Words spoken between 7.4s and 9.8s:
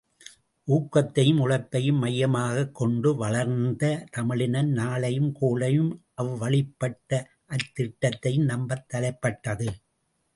அத் திட்டத்தையும் நம்பத் தலைப்பட்டது.